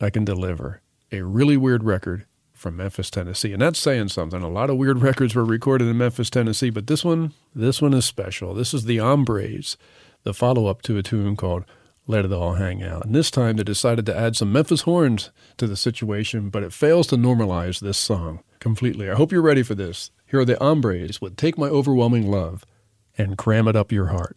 I 0.01 0.09
can 0.09 0.23
deliver. 0.25 0.81
A 1.11 1.21
really 1.21 1.57
weird 1.57 1.83
record 1.83 2.25
from 2.53 2.77
Memphis, 2.77 3.09
Tennessee. 3.09 3.53
And 3.53 3.61
that's 3.61 3.79
saying 3.79 4.09
something. 4.09 4.41
A 4.41 4.49
lot 4.49 4.69
of 4.69 4.77
weird 4.77 5.01
records 5.01 5.33
were 5.33 5.45
recorded 5.45 5.87
in 5.87 5.97
Memphis, 5.97 6.29
Tennessee, 6.29 6.69
but 6.69 6.87
this 6.87 7.05
one, 7.05 7.33
this 7.55 7.81
one 7.81 7.93
is 7.93 8.05
special. 8.05 8.53
This 8.53 8.73
is 8.73 8.85
the 8.85 8.97
Hombres, 8.97 9.77
the 10.23 10.33
follow-up 10.33 10.81
to 10.83 10.97
a 10.97 11.03
tune 11.03 11.35
called 11.35 11.63
Let 12.09 12.25
It 12.25 12.33
All 12.33 12.53
Hang 12.53 12.81
Out. 12.81 13.05
And 13.05 13.13
this 13.13 13.29
time 13.29 13.57
they 13.57 13.63
decided 13.63 14.07
to 14.07 14.17
add 14.17 14.35
some 14.35 14.51
Memphis 14.51 14.81
horns 14.81 15.29
to 15.57 15.67
the 15.67 15.77
situation, 15.77 16.49
but 16.49 16.63
it 16.63 16.73
fails 16.73 17.05
to 17.07 17.15
normalize 17.15 17.79
this 17.79 17.99
song 17.99 18.39
completely. 18.59 19.11
I 19.11 19.13
hope 19.13 19.31
you're 19.31 19.43
ready 19.43 19.61
for 19.61 19.75
this. 19.75 20.09
Here 20.25 20.39
are 20.39 20.45
the 20.45 20.57
Hombres 20.57 21.21
with 21.21 21.35
Take 21.35 21.55
My 21.55 21.67
Overwhelming 21.67 22.29
Love 22.29 22.65
and 23.15 23.37
Cram 23.37 23.67
It 23.67 23.75
Up 23.75 23.91
Your 23.91 24.07
Heart. 24.07 24.35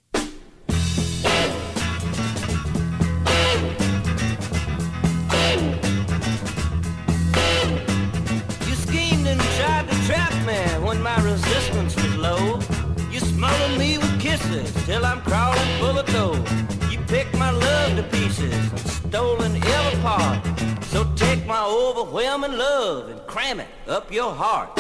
Stolen 19.13 19.55
every 19.57 20.01
part. 20.01 20.41
So 20.85 21.05
take 21.17 21.45
my 21.47 21.63
overwhelming 21.67 22.57
love 22.57 23.11
and 23.11 23.21
cram 23.27 23.61
it 23.61 23.69
up 23.87 24.11
your 24.11 24.33
heart. 24.33 24.71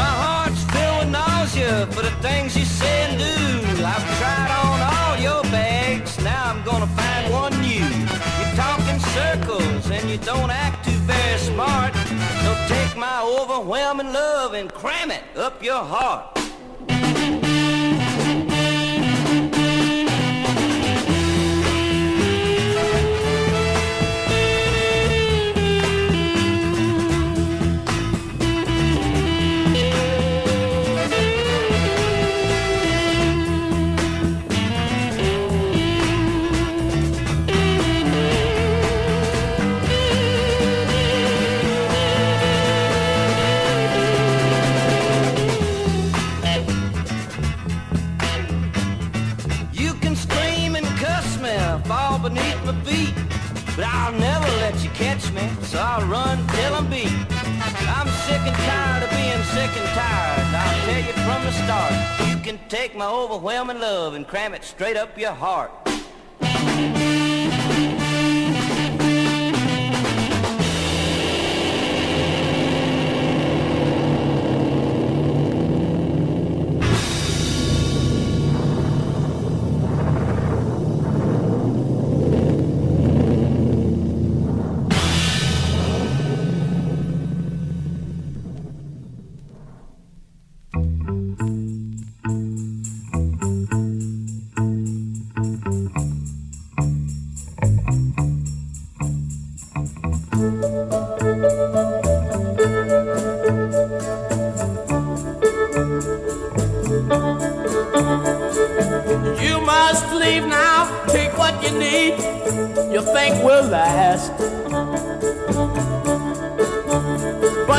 My 0.00 0.12
heart's 0.24 0.64
filled 0.72 0.98
with 0.98 1.10
nausea 1.10 1.86
for 1.92 2.02
the 2.02 2.14
things 2.26 2.56
you 2.56 2.64
say 2.64 2.96
and 3.06 3.16
do. 3.16 3.84
I've 3.84 4.06
tried 4.18 4.50
all 4.56 4.59
overwhelming 13.60 14.10
love 14.10 14.54
and 14.54 14.72
cram 14.72 15.10
it 15.10 15.22
up 15.36 15.62
your 15.62 15.84
heart. 15.84 16.39
So 55.70 55.78
I'll 55.78 56.04
run 56.08 56.36
till 56.48 56.74
I'm 56.74 56.90
beat. 56.90 57.12
I'm 57.96 58.08
sick 58.26 58.42
and 58.42 58.56
tired 58.56 59.04
of 59.04 59.10
being 59.10 59.42
sick 59.54 59.70
and 59.78 59.88
tired. 59.94 60.46
I'll 60.62 60.86
tell 60.86 60.98
you 60.98 61.12
from 61.12 61.44
the 61.44 61.52
start. 61.52 61.92
You 62.28 62.36
can 62.42 62.58
take 62.68 62.96
my 62.96 63.06
overwhelming 63.06 63.78
love 63.78 64.14
and 64.14 64.26
cram 64.26 64.52
it 64.52 64.64
straight 64.64 64.96
up 64.96 65.16
your 65.16 65.30
heart. 65.30 65.70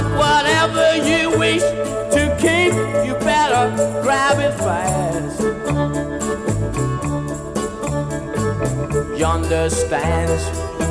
But 0.02 0.18
whatever 0.18 0.96
you 0.98 1.38
wish 1.38 1.62
to 1.62 2.36
keep, 2.42 2.74
you 3.06 3.14
better 3.20 3.70
grab 4.02 4.40
it 4.40 4.54
fast. 4.58 5.42
Yonder 9.16 9.70
stands 9.70 10.44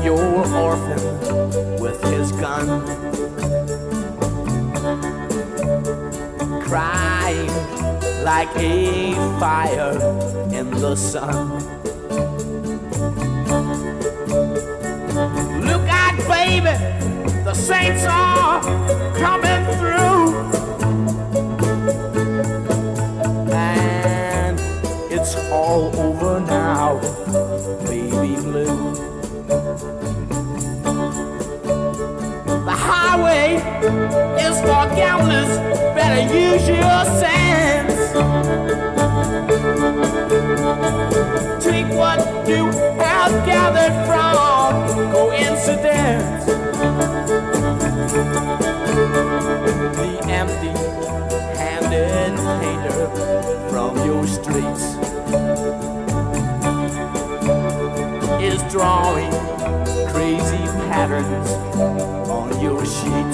your 0.04 0.20
orphan 0.54 1.80
with 1.80 2.00
his 2.04 2.30
gun, 2.30 2.84
crying 6.62 7.50
like 8.22 8.54
a 8.56 9.14
fire 9.40 9.92
in 10.54 10.70
the 10.70 10.94
sun. 10.94 11.58
Look 15.66 15.88
out, 15.88 16.16
baby, 16.28 16.76
the 17.42 17.54
saints 17.54 18.04
are 18.04 18.29
is 34.46 34.60
for 34.60 34.84
gamblers, 34.96 35.58
better 35.94 36.22
use 36.34 36.66
your 36.68 37.04
sense. 37.20 37.98
Take 41.64 41.88
what 42.00 42.20
you 42.48 42.64
have 42.98 43.32
gathered 43.46 43.96
from 44.08 45.12
coincidence. 45.12 46.44
The 49.96 50.12
empty 50.28 50.74
handed 51.58 52.36
painter 52.60 53.68
from 53.68 53.96
your 54.06 54.26
streets 54.26 54.84
is 58.42 58.60
drawing 58.72 59.30
crazy 60.12 60.64
patterns 60.88 61.50
on 62.28 62.60
your 62.60 62.84
sheets. 62.84 63.29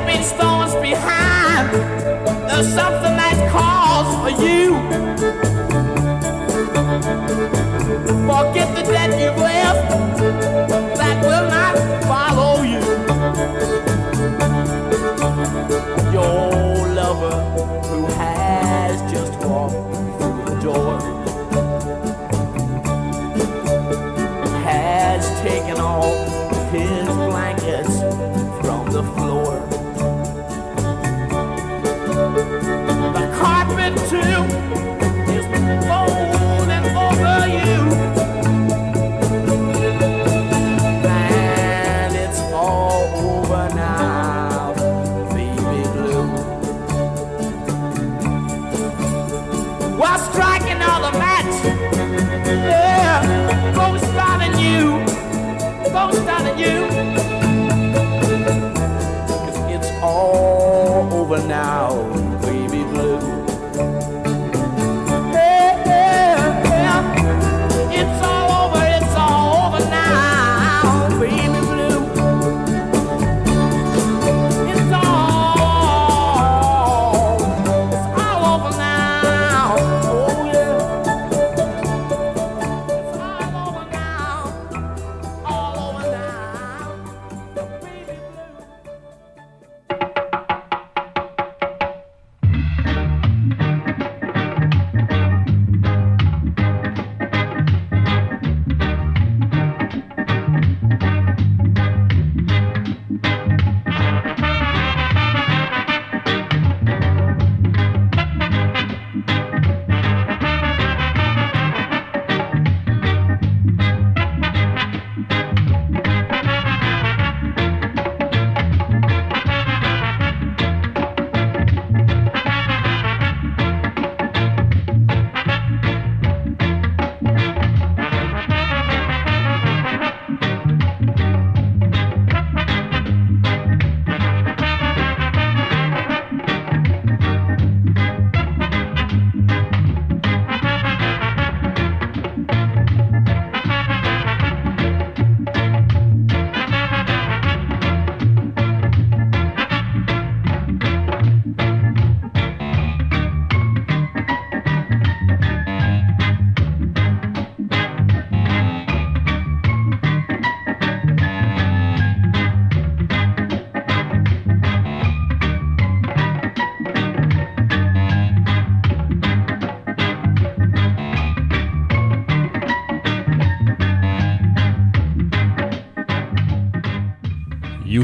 Stepping 0.00 0.22
stones 0.22 0.74
behind. 0.76 1.72
There's 2.48 2.72
something 2.72 3.16
that 3.16 3.50
calls 3.50 4.08
for 4.22 4.42
you. 4.42 4.74
Forget 8.26 8.74
the 8.74 8.82
debt 8.92 9.10
you've 9.20 9.36
left 9.36 10.09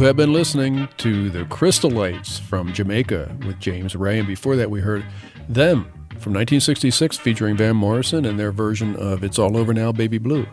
have 0.07 0.17
been 0.17 0.33
listening 0.33 0.89
to 0.99 1.31
the 1.31 1.45
Crystal 1.47 1.91
Lights 1.91 2.39
from 2.39 2.73
Jamaica 2.73 3.37
with 3.45 3.59
James 3.59 3.97
Ray, 3.97 4.21
and 4.21 4.27
before 4.27 4.55
that, 4.55 4.71
we 4.71 4.81
heard 4.81 5.05
them 5.49 5.83
from 6.21 6.33
1966 6.33 7.17
featuring 7.17 7.57
Van 7.57 7.75
Morrison 7.75 8.25
and 8.25 8.39
their 8.39 8.53
version 8.53 8.95
of 8.95 9.25
It's 9.25 9.37
All 9.37 9.57
Over 9.57 9.75
Now, 9.75 9.91
Baby 9.91 10.19
Blue 10.19 10.47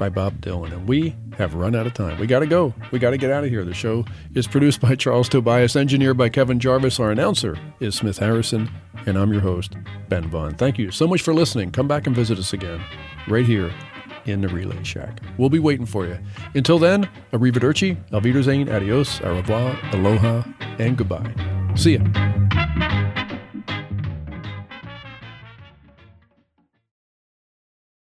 by 0.00 0.08
Bob 0.08 0.40
Dylan. 0.40 0.72
And 0.72 0.88
we 0.88 1.14
have 1.38 1.54
run 1.54 1.76
out 1.76 1.86
of 1.86 1.94
time. 1.94 2.18
We 2.18 2.26
got 2.26 2.40
to 2.40 2.46
go. 2.46 2.74
We 2.90 2.98
got 2.98 3.10
to 3.10 3.18
get 3.18 3.30
out 3.30 3.44
of 3.44 3.50
here. 3.50 3.64
The 3.64 3.72
show 3.72 4.04
is 4.34 4.48
produced 4.48 4.80
by 4.80 4.96
Charles 4.96 5.28
Tobias, 5.28 5.76
engineered 5.76 6.16
by 6.16 6.28
Kevin 6.28 6.58
Jarvis. 6.58 6.98
Our 6.98 7.12
announcer 7.12 7.56
is 7.78 7.94
Smith 7.94 8.18
Harrison, 8.18 8.68
and 9.06 9.16
I'm 9.16 9.32
your 9.32 9.42
host, 9.42 9.76
Ben 10.08 10.28
Vaughn. 10.28 10.56
Thank 10.56 10.76
you 10.76 10.90
so 10.90 11.06
much 11.06 11.22
for 11.22 11.32
listening. 11.32 11.70
Come 11.70 11.86
back 11.86 12.08
and 12.08 12.16
visit 12.16 12.36
us 12.36 12.52
again 12.52 12.82
right 13.28 13.46
here 13.46 13.72
in 14.26 14.40
the 14.40 14.48
Relay 14.48 14.82
Shack. 14.82 15.20
We'll 15.38 15.50
be 15.50 15.58
waiting 15.58 15.86
for 15.86 16.06
you. 16.06 16.18
Until 16.54 16.78
then, 16.78 17.08
arrivederci, 17.32 17.96
alviderzane, 18.10 18.68
adios, 18.70 19.20
au 19.22 19.34
revoir, 19.34 19.76
aloha, 19.92 20.44
and 20.78 20.96
goodbye. 20.96 21.34
See 21.74 21.96
ya. 21.96 22.51